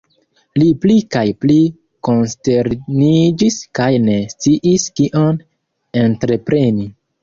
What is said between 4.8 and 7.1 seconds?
kion entrepreni.